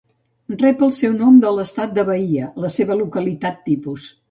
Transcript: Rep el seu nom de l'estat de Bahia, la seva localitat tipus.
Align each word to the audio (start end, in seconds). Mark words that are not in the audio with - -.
Rep 0.61 0.79
el 0.87 0.93
seu 0.99 1.13
nom 1.17 1.37
de 1.43 1.51
l'estat 1.59 1.95
de 1.99 2.07
Bahia, 2.09 2.49
la 2.65 2.73
seva 2.79 2.99
localitat 3.05 3.65
tipus. 3.71 4.11